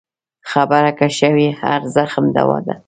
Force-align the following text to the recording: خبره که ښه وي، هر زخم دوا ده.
خبره 0.51 0.91
که 0.97 1.07
ښه 1.17 1.29
وي، 1.35 1.49
هر 1.61 1.81
زخم 1.95 2.25
دوا 2.37 2.57
ده. 2.65 2.75